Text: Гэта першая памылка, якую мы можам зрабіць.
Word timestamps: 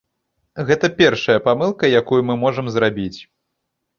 Гэта 0.67 0.87
першая 1.01 1.35
памылка, 1.49 1.91
якую 1.99 2.21
мы 2.29 2.39
можам 2.47 2.65
зрабіць. 2.79 3.19